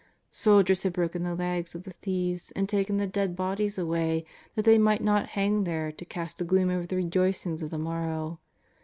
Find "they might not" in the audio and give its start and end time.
4.65-5.27